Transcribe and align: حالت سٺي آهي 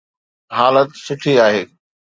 حالت 0.57 0.89
سٺي 1.05 1.33
آهي 1.45 1.61